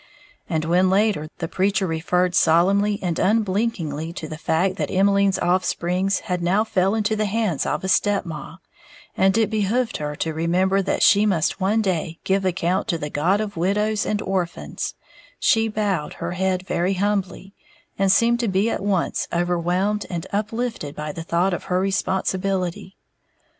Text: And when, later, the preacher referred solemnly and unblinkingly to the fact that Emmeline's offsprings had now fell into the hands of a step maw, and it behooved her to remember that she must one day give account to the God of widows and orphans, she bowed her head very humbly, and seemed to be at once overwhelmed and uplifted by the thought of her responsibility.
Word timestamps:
And 0.49 0.65
when, 0.65 0.89
later, 0.89 1.27
the 1.37 1.47
preacher 1.47 1.85
referred 1.85 2.33
solemnly 2.33 2.97
and 3.03 3.19
unblinkingly 3.19 4.11
to 4.13 4.27
the 4.27 4.35
fact 4.35 4.77
that 4.77 4.89
Emmeline's 4.89 5.37
offsprings 5.37 6.21
had 6.21 6.41
now 6.41 6.63
fell 6.63 6.95
into 6.95 7.15
the 7.15 7.27
hands 7.27 7.67
of 7.67 7.83
a 7.83 7.87
step 7.87 8.25
maw, 8.25 8.57
and 9.15 9.37
it 9.37 9.51
behooved 9.51 9.97
her 9.97 10.15
to 10.15 10.33
remember 10.33 10.81
that 10.81 11.03
she 11.03 11.27
must 11.27 11.61
one 11.61 11.83
day 11.83 12.17
give 12.23 12.45
account 12.45 12.87
to 12.87 12.97
the 12.97 13.11
God 13.11 13.39
of 13.39 13.55
widows 13.55 14.03
and 14.03 14.23
orphans, 14.23 14.95
she 15.39 15.67
bowed 15.67 16.13
her 16.13 16.31
head 16.31 16.65
very 16.65 16.95
humbly, 16.95 17.53
and 17.95 18.11
seemed 18.11 18.39
to 18.39 18.47
be 18.47 18.71
at 18.71 18.81
once 18.81 19.27
overwhelmed 19.31 20.07
and 20.09 20.25
uplifted 20.33 20.95
by 20.95 21.11
the 21.11 21.21
thought 21.21 21.53
of 21.53 21.65
her 21.65 21.79
responsibility. 21.79 22.97